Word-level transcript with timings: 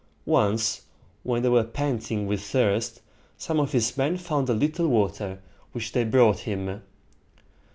Once, 0.25 0.81
when 1.21 1.43
they 1.43 1.49
were 1.49 1.63
panting 1.63 2.25
with 2.25 2.41
thirst, 2.41 3.03
some 3.37 3.59
of 3.59 3.71
his 3.71 3.95
men 3.97 4.17
found 4.17 4.49
a 4.49 4.53
little 4.55 4.87
water, 4.87 5.39
which 5.73 5.91
they 5.91 6.03
brought 6.03 6.39
him. 6.39 6.81